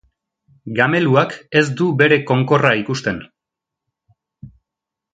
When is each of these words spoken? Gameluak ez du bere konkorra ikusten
Gameluak 0.79 1.35
ez 1.61 1.63
du 1.83 1.91
bere 2.01 2.19
konkorra 2.33 2.73
ikusten 2.83 3.23